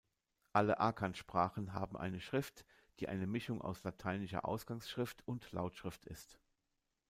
[0.51, 2.65] Alle Akan-Sprachen haben eine Schrift,
[2.99, 6.39] die eine Mischung aus lateinischer Ausgangsschrift und Lautschrift ist.